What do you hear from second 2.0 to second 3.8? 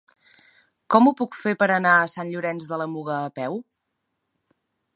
a Sant Llorenç de la Muga a peu?